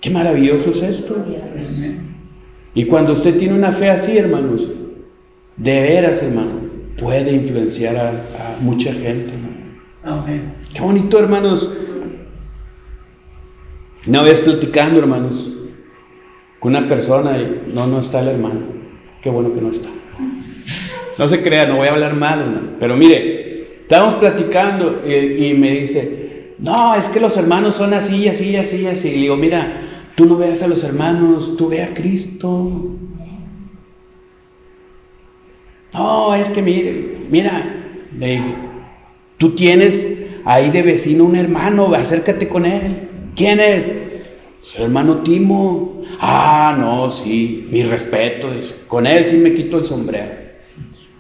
[0.01, 1.25] Qué maravilloso es esto.
[2.73, 4.67] Y cuando usted tiene una fe así, hermanos,
[5.57, 9.33] de veras, hermano, puede influenciar a, a mucha gente.
[9.33, 9.57] hermano.
[10.03, 10.53] Amén.
[10.73, 11.69] Qué bonito, hermanos.
[14.09, 15.47] Una vez platicando, hermanos,
[16.59, 18.61] con una persona y no, no está el hermano.
[19.21, 19.87] Qué bueno que no está.
[21.19, 22.69] No se crea, no voy a hablar mal, hermano.
[22.79, 28.55] Pero mire, estábamos platicando y, me dice, no, es que los hermanos son así, así,
[28.55, 29.09] así, así.
[29.09, 32.95] Y le digo, mira, tú no veas a los hermanos, tú ve a Cristo.
[35.93, 37.63] No, es que mire, mira,
[38.17, 38.55] le dije,
[39.37, 43.08] tú tienes ahí de vecino un hermano, acércate con él.
[43.39, 43.86] ¿Quién es?
[44.60, 46.02] "Pues, el hermano Timo.
[46.19, 48.52] Ah, no, sí, mi respeto.
[48.52, 48.75] dice.
[48.86, 50.49] Con él sí me quito el sombrero.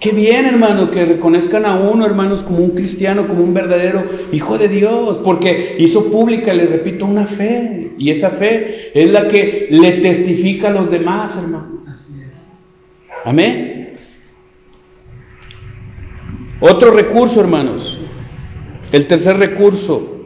[0.01, 4.57] Qué bien, hermano, que reconozcan a uno, hermanos, como un cristiano, como un verdadero hijo
[4.57, 7.93] de Dios, porque hizo pública, le repito, una fe.
[7.97, 11.83] Y esa fe es la que le testifica a los demás, hermano.
[11.87, 12.47] Así es.
[13.23, 13.93] Amén.
[16.59, 17.97] Otro recurso, hermanos.
[18.91, 20.18] El tercer recurso.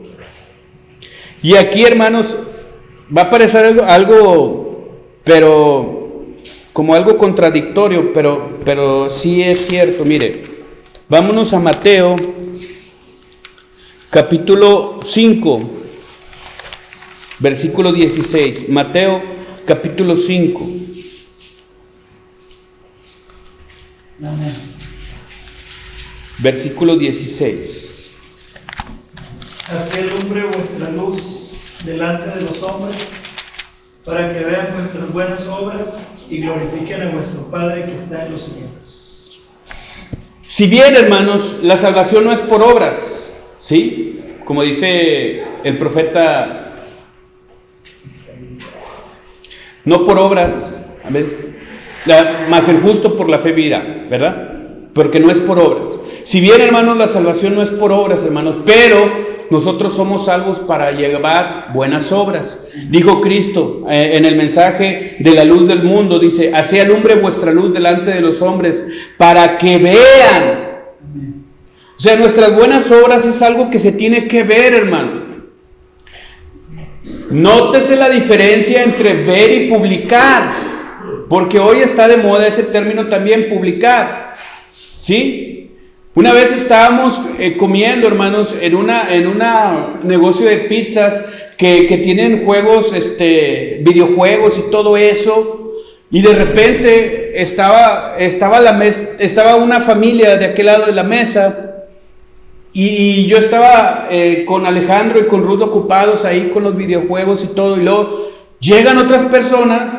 [1.43, 2.35] Y aquí, hermanos,
[3.15, 4.63] va a parecer algo, algo
[5.23, 6.25] pero
[6.71, 10.05] como algo contradictorio, pero, pero sí es cierto.
[10.05, 10.43] Mire,
[11.07, 12.15] vámonos a Mateo,
[14.09, 15.69] capítulo 5,
[17.39, 18.69] versículo 16.
[18.69, 19.21] Mateo,
[19.65, 20.69] capítulo 5.
[24.19, 24.53] Amén.
[26.39, 27.92] Versículo 16.
[29.73, 31.49] Haced lumbre vuestra luz
[31.83, 32.95] delante de los hombres,
[34.05, 38.43] para que vean vuestras buenas obras y glorifiquen a vuestro Padre que está en los
[38.43, 38.69] cielos.
[40.47, 44.21] Si bien, hermanos, la salvación no es por obras, ¿sí?
[44.45, 46.85] Como dice el profeta,
[49.85, 51.55] no por obras, a ver,
[52.47, 54.51] más el justo por la fe vivirá, ¿verdad?
[54.93, 55.97] Porque no es por obras.
[56.23, 60.91] Si bien, hermanos, la salvación no es por obras, hermanos, pero nosotros somos salvos para
[60.91, 62.59] llevar buenas obras.
[62.89, 67.51] Dijo Cristo eh, en el mensaje de la luz del mundo, dice, así alumbre vuestra
[67.51, 68.83] luz delante de los hombres
[69.15, 70.73] para que vean.
[71.95, 75.21] O sea, nuestras buenas obras es algo que se tiene que ver, hermano.
[77.29, 80.51] Nótese la diferencia entre ver y publicar,
[81.29, 84.33] porque hoy está de moda ese término también, publicar.
[84.97, 85.62] ¿Sí?
[86.15, 91.25] Una vez estábamos eh, comiendo, hermanos, en una en una negocio de pizzas
[91.57, 95.71] que, que tienen juegos, este, videojuegos y todo eso,
[96.11, 101.03] y de repente estaba estaba la mes- estaba una familia de aquel lado de la
[101.03, 101.87] mesa
[102.73, 107.47] y yo estaba eh, con Alejandro y con Ruth ocupados ahí con los videojuegos y
[107.55, 109.91] todo, y luego llegan otras personas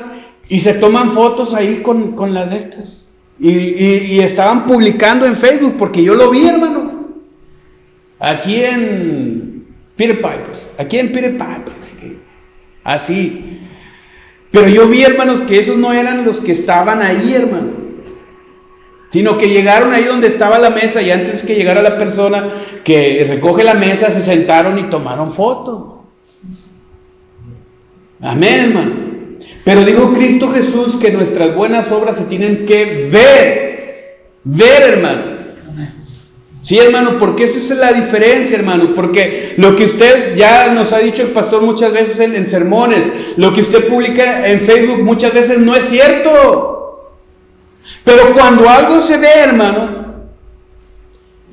[0.48, 3.04] y se toman fotos ahí con, con las de estas.
[3.38, 6.92] Y, y- estaban publicando en Facebook, porque yo lo vi, hermano.
[8.20, 9.66] Aquí en
[9.97, 11.77] Peter Pipers, aquí en Peter Pipers,
[12.85, 13.61] así.
[14.51, 17.85] Pero yo vi, hermanos, que esos no eran los que estaban ahí, hermano
[19.14, 22.49] sino que llegaron ahí donde estaba la mesa y antes que llegara la persona
[22.83, 26.03] que recoge la mesa, se sentaron y tomaron foto.
[28.20, 29.13] Amén, hermano.
[29.64, 33.74] Pero dijo Cristo Jesús que nuestras buenas obras se tienen que ver.
[34.44, 35.35] Ver, hermano.
[36.61, 38.94] Sí, hermano, porque esa es la diferencia, hermano.
[38.94, 43.05] Porque lo que usted ya nos ha dicho el pastor muchas veces en, en sermones,
[43.37, 47.20] lo que usted publica en Facebook muchas veces no es cierto.
[48.03, 50.14] Pero cuando algo se ve, hermano,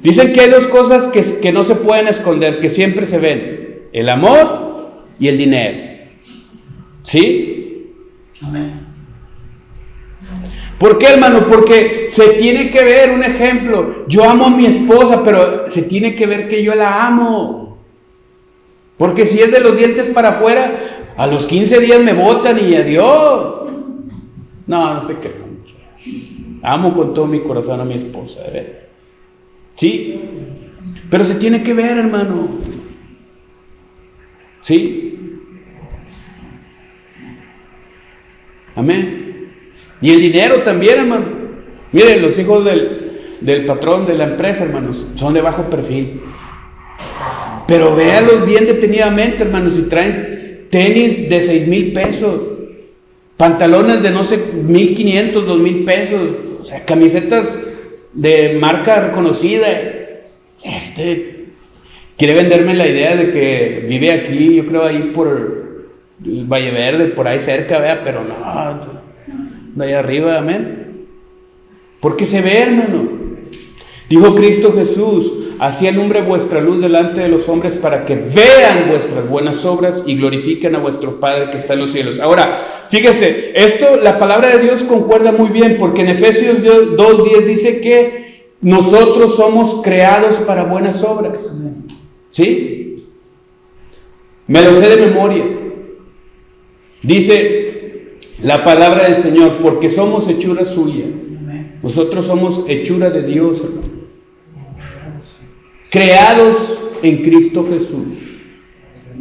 [0.01, 3.81] dicen que hay dos cosas que, que no se pueden esconder, que siempre se ven.
[3.91, 5.77] El amor y el dinero.
[7.03, 7.60] ¿Sí?
[8.43, 8.91] Amén.
[10.77, 11.47] ¿Por qué, hermano?
[11.47, 14.05] Porque se tiene que ver un ejemplo.
[14.07, 17.77] Yo amo a mi esposa, pero se tiene que ver que yo la amo.
[18.97, 20.73] Porque si es de los dientes para afuera,
[21.17, 23.69] a los 15 días me botan y adiós.
[24.67, 25.31] No, no sé qué.
[26.63, 28.89] Amo con todo mi corazón a mi esposa, ver.
[29.75, 30.19] Sí,
[31.09, 32.59] pero se tiene que ver, hermano.
[34.61, 35.20] Sí.
[38.75, 39.51] Amén.
[40.01, 41.25] Y el dinero también, hermano.
[41.91, 46.21] Miren, los hijos del, del patrón de la empresa, hermanos, son de bajo perfil.
[47.67, 52.41] Pero véanlos bien detenidamente, hermanos, si traen tenis de 6 mil pesos,
[53.37, 56.21] pantalones de no sé, 1500, 2000 pesos,
[56.61, 57.59] o sea, camisetas
[58.13, 59.67] de marca reconocida.
[60.63, 61.45] Este
[62.17, 65.60] quiere venderme la idea de que vive aquí, yo creo ahí por
[66.23, 68.91] Valle Verde, por ahí cerca, vea, pero no,
[69.73, 71.07] de ahí arriba, amén.
[71.99, 73.21] Porque se ve, hermano.
[74.09, 79.29] Dijo Cristo Jesús, así alumbre vuestra luz delante de los hombres para que vean vuestras
[79.29, 82.19] buenas obras y glorifiquen a vuestro Padre que está en los cielos.
[82.19, 87.79] Ahora, fíjese, esto, la palabra de Dios concuerda muy bien, porque en Efesios 2.10 dice
[87.79, 91.61] que nosotros somos creados para buenas obras.
[92.31, 93.05] ¿Sí?
[94.47, 95.60] Me lo sé de memoria.
[97.03, 101.05] Dice la palabra del Señor, porque somos hechura suya.
[101.81, 104.01] Nosotros somos hechura de Dios, hermano.
[105.89, 108.39] Creados en Cristo Jesús.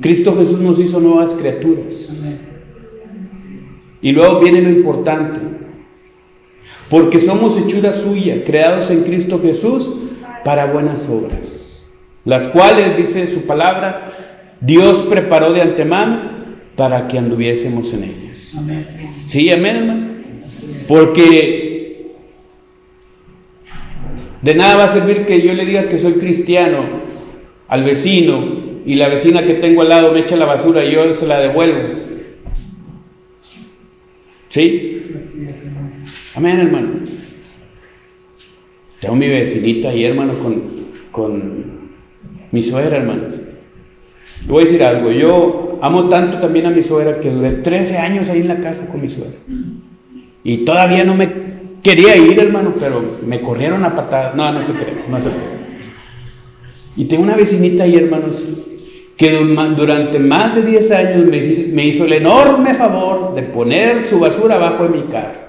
[0.01, 2.14] Cristo Jesús nos hizo nuevas criaturas.
[4.03, 5.41] Y luego viene lo importante.
[6.89, 9.89] Porque somos hechura suya, creados en Cristo Jesús
[10.45, 11.85] para buenas obras.
[12.24, 16.39] Las cuales, dice su palabra, Dios preparó de antemano
[16.77, 18.55] para que anduviésemos en ellas.
[18.57, 18.87] Amén.
[19.27, 20.07] Sí, amén, hermano.
[20.89, 21.61] Porque
[24.43, 26.79] De nada va a servir que yo le diga que soy cristiano
[27.68, 31.14] al vecino y la vecina que tengo al lado me echa la basura y yo
[31.14, 32.01] se la devuelvo.
[34.49, 35.12] ¿Sí?
[36.35, 36.89] Amén, hermano.
[39.01, 41.91] Tengo mi vecinita ahí, hermano, con, con
[42.51, 43.23] mi suegra, hermano.
[44.43, 45.12] Le voy a decir algo.
[45.12, 48.87] Yo amo tanto también a mi suegra que duré 13 años ahí en la casa
[48.87, 49.39] con mi suegra.
[50.43, 51.28] Y todavía no me
[51.83, 54.35] quería ir, hermano, pero me corrieron a patadas.
[54.35, 55.61] No, no se cree, no se cree.
[56.97, 58.43] Y tengo una vecinita ahí, hermanos,
[59.16, 59.31] que
[59.76, 61.26] durante más de 10 años
[61.72, 65.41] me hizo el enorme favor de poner su basura abajo de mi carro.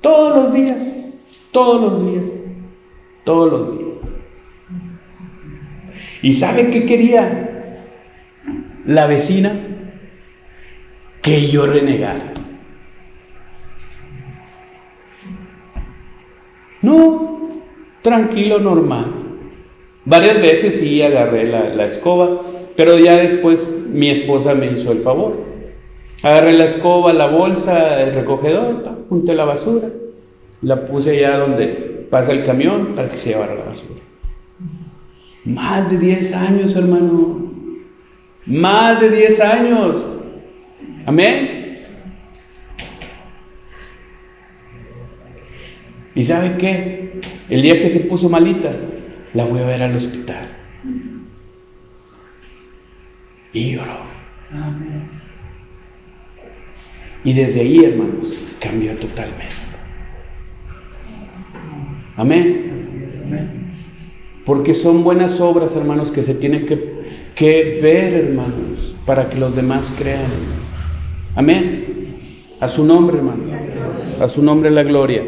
[0.00, 0.76] Todos los días,
[1.50, 2.24] todos los días,
[3.24, 3.86] todos los días.
[6.22, 7.55] ¿Y sabe qué quería
[8.86, 9.52] la vecina?
[11.22, 12.34] Que yo renegara.
[16.82, 17.48] No,
[18.02, 19.12] tranquilo, normal.
[20.04, 22.42] Varias veces sí agarré la, escoba,
[22.76, 25.44] pero ya después mi esposa me hizo el favor.
[26.22, 29.88] Agarré la escoba, la bolsa, el recogedor, junté la basura,
[30.62, 34.00] la puse allá donde pasa el camión para que se llevara la basura.
[35.44, 37.55] Más de 10 años, hermano.
[38.46, 40.04] Más de 10 años.
[41.04, 41.56] Amén.
[46.14, 47.20] ¿Y sabe qué?
[47.50, 48.72] El día que se puso malita,
[49.34, 50.48] la voy a ver al hospital.
[53.52, 54.06] Y lloró.
[57.24, 59.54] Y desde ahí, hermanos, cambió totalmente.
[62.16, 62.72] Amén.
[64.44, 66.95] Porque son buenas obras, hermanos, que se tienen que,
[67.36, 70.32] que ver, hermanos, para que los demás crean.
[71.36, 72.56] Amén.
[72.58, 73.44] A su nombre, hermano.
[74.18, 75.22] A su nombre la gloria.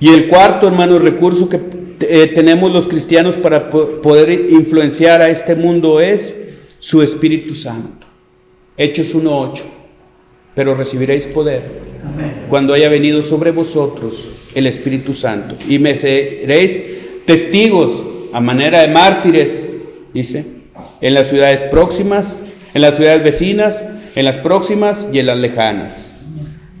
[0.00, 1.60] Y el cuarto, hermano, recurso que
[2.00, 8.06] eh, tenemos los cristianos para poder influenciar a este mundo es su Espíritu Santo.
[8.76, 9.62] Hechos 1.8.
[10.54, 11.88] Pero recibiréis poder
[12.48, 15.56] cuando haya venido sobre vosotros el Espíritu Santo.
[15.68, 16.82] Y me seréis
[17.24, 19.67] testigos a manera de mártires,
[20.18, 20.44] dice,
[21.00, 22.42] en las ciudades próximas,
[22.74, 26.20] en las ciudades vecinas, en las próximas y en las lejanas.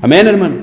[0.00, 0.56] Amén, hermano.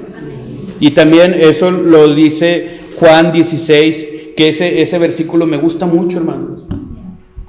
[0.80, 6.64] Y también eso lo dice Juan 16, que ese, ese versículo me gusta mucho, hermanos.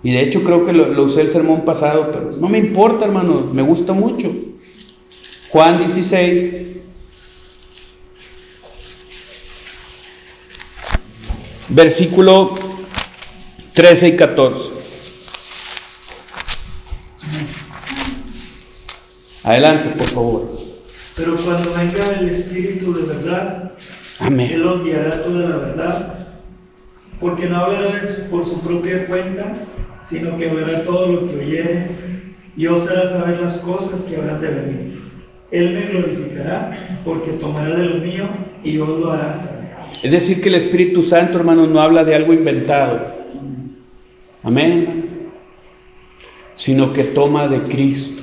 [0.05, 3.53] Y de hecho creo que lo, usé el sermón pasado, pero no me importa, hermanos,
[3.53, 4.33] me gusta mucho.
[5.51, 6.55] Juan 16,
[11.69, 12.55] versículo
[13.75, 14.76] 13 y 14.
[19.47, 20.57] Adelante, por favor.
[21.15, 23.73] Pero cuando venga el Espíritu de verdad,
[24.19, 24.51] Amén.
[24.53, 26.15] Él os guiará toda la verdad,
[27.21, 27.93] porque no hablará
[28.29, 29.69] por su propia cuenta,
[30.01, 31.91] sino que hablará todo lo que oyere,
[32.57, 35.03] y os hará saber las cosas que habrán de venir.
[35.53, 38.29] Él me glorificará, porque tomará de lo mío
[38.65, 39.67] y os lo hará saber.
[40.03, 43.15] Es decir, que el Espíritu Santo, hermanos, no habla de algo inventado.
[44.43, 45.29] Amén.
[46.57, 48.16] Sino que toma de Cristo.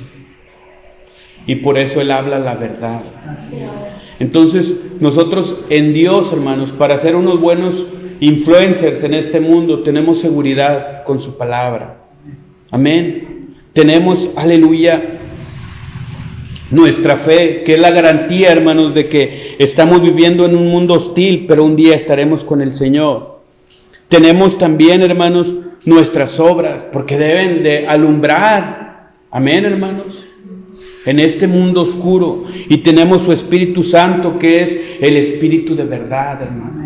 [1.45, 3.03] Y por eso Él habla la verdad.
[4.19, 7.85] Entonces, nosotros en Dios, hermanos, para ser unos buenos
[8.19, 12.05] influencers en este mundo, tenemos seguridad con su palabra.
[12.71, 13.55] Amén.
[13.73, 15.19] Tenemos, aleluya,
[16.71, 21.45] nuestra fe, que es la garantía, hermanos, de que estamos viviendo en un mundo hostil,
[21.47, 23.41] pero un día estaremos con el Señor.
[24.07, 29.11] Tenemos también, hermanos, nuestras obras, porque deben de alumbrar.
[29.31, 30.22] Amén, hermanos
[31.05, 36.41] en este mundo oscuro y tenemos su Espíritu Santo que es el Espíritu de verdad,
[36.41, 36.83] hermano.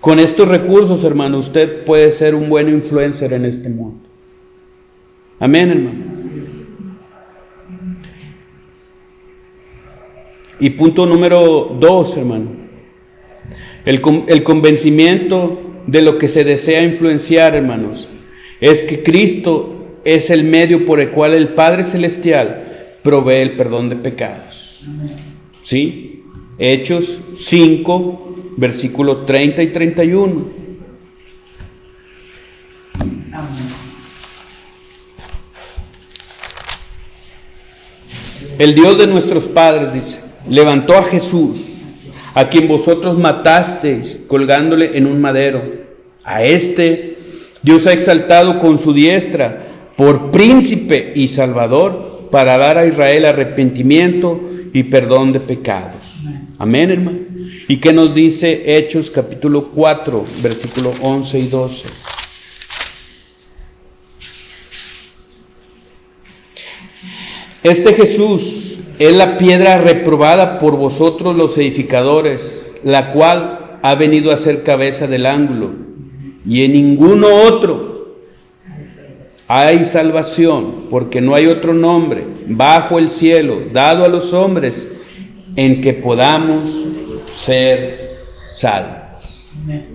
[0.00, 3.98] Con estos recursos, hermano, usted puede ser un buen influencer en este mundo.
[5.40, 6.04] Amén, hermano.
[10.60, 12.50] Y punto número dos, hermano.
[13.84, 18.08] El, el convencimiento de lo que se desea influenciar, hermanos,
[18.60, 19.77] es que Cristo
[20.14, 24.86] es el medio por el cual el Padre Celestial provee el perdón de pecados.
[25.62, 26.24] ¿Sí?
[26.58, 30.58] Hechos 5, versículo 30 y 31.
[38.58, 41.74] El Dios de nuestros padres, dice, levantó a Jesús,
[42.34, 45.62] a quien vosotros matasteis colgándole en un madero.
[46.24, 47.18] A este
[47.62, 49.67] Dios ha exaltado con su diestra
[49.98, 54.40] por príncipe y salvador para dar a Israel arrepentimiento
[54.72, 56.22] y perdón de pecados.
[56.56, 57.18] Amén, hermano.
[57.66, 61.88] ¿Y qué nos dice Hechos capítulo 4, versículo 11 y 12?
[67.64, 74.36] Este Jesús es la piedra reprobada por vosotros los edificadores, la cual ha venido a
[74.36, 75.72] ser cabeza del ángulo,
[76.46, 77.87] y en ninguno otro
[79.48, 84.94] hay salvación, porque no hay otro nombre bajo el cielo dado a los hombres
[85.56, 86.70] en que podamos
[87.44, 88.18] ser
[88.52, 89.24] salvos.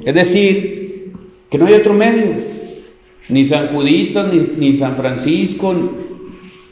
[0.04, 1.14] Es decir,
[1.50, 2.36] que no hay otro medio,
[3.30, 5.74] ni San Judito, ni, ni San Francisco,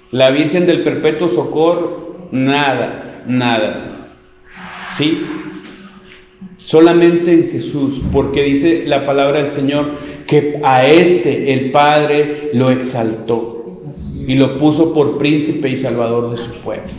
[0.10, 4.16] la Virgen del Perpetuo Socorro, nada, nada.
[4.92, 5.22] ¿Sí?
[6.58, 9.86] Solamente en Jesús, porque dice la palabra del Señor
[10.26, 13.84] que a este el Padre lo exaltó
[14.28, 16.92] y lo puso por príncipe y salvador de su pueblo.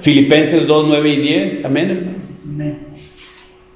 [0.00, 2.16] Filipenses 2, 9 y 10, amén.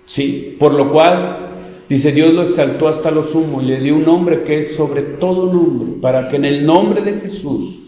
[0.07, 4.05] Sí, por lo cual dice Dios lo exaltó hasta lo sumo y le dio un
[4.05, 7.81] nombre que es sobre todo nombre, para que en el nombre de Jesús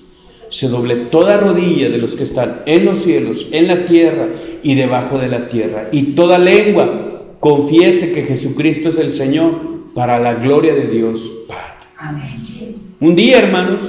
[0.50, 4.28] se doble toda rodilla de los que están en los cielos, en la tierra
[4.62, 10.18] y debajo de la tierra, y toda lengua confiese que Jesucristo es el Señor para
[10.18, 11.86] la gloria de Dios Padre.
[11.99, 12.76] Amén.
[13.01, 13.80] Un día, hermanos,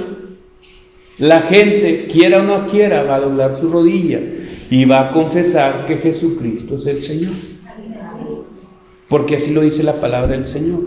[1.18, 4.20] la gente, quiera o no quiera, va a doblar su rodilla
[4.70, 7.34] y va a confesar que Jesucristo es el Señor.
[9.08, 10.80] Porque así lo dice la palabra del Señor.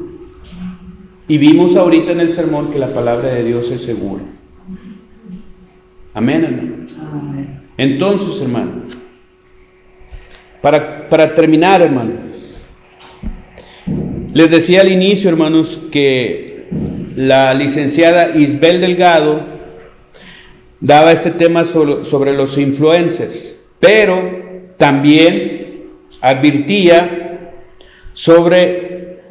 [1.29, 4.23] Y vimos ahorita en el sermón que la palabra de Dios es segura.
[6.13, 6.73] Amén, hermano.
[7.77, 8.83] Entonces, hermano,
[10.61, 12.26] para, para terminar, hermano,
[14.37, 16.67] les decía al inicio, hermanos, que
[17.15, 19.43] la licenciada Isbel Delgado
[20.79, 25.87] daba este tema sobre, los influencers, pero también
[26.21, 27.51] advirtía
[28.13, 29.21] sobre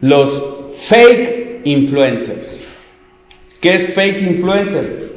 [0.00, 0.44] los
[0.76, 2.66] fake influencers.
[3.60, 5.12] ¿Qué es fake influencer?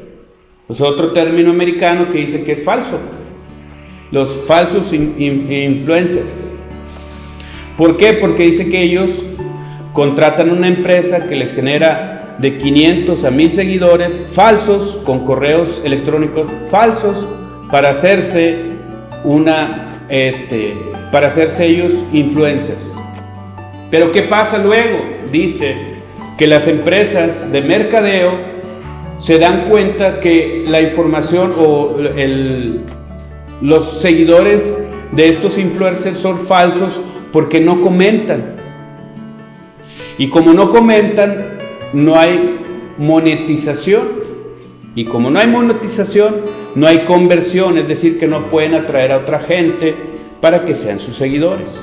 [0.69, 2.99] Es otro término americano que dice que es falso.
[4.11, 6.53] Los falsos influencers.
[7.75, 8.13] ¿Por qué?
[8.13, 9.25] Porque dice que ellos
[9.93, 16.49] contratan una empresa que les genera de 500 a 1000 seguidores falsos con correos electrónicos
[16.69, 17.23] falsos
[17.69, 18.71] para hacerse
[19.23, 20.75] una este
[21.11, 22.95] para hacerse ellos influencers.
[23.89, 25.03] Pero ¿qué pasa luego?
[25.31, 25.75] Dice
[26.37, 28.39] que las empresas de mercadeo
[29.19, 31.97] se dan cuenta que la información o
[33.61, 34.75] los seguidores
[35.11, 38.60] de estos influencers son falsos porque no comentan.
[40.21, 41.57] Y como no comentan,
[41.93, 42.59] no hay
[42.99, 44.03] monetización.
[44.93, 46.41] Y como no hay monetización,
[46.75, 49.95] no hay conversión, es decir, que no pueden atraer a otra gente
[50.39, 51.81] para que sean sus seguidores.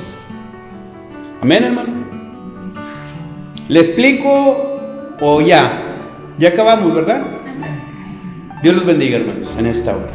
[1.43, 2.05] Amén, hermano.
[3.66, 5.97] ¿Le explico o ya?
[6.39, 7.26] Ya acabamos, ¿verdad?
[8.62, 10.12] Dios los bendiga, hermanos, en esta hora.